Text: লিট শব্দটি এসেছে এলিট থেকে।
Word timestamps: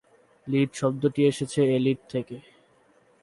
লিট 0.47 0.69
শব্দটি 0.75 1.21
এসেছে 1.25 1.59
এলিট 1.75 1.99
থেকে। 2.09 2.37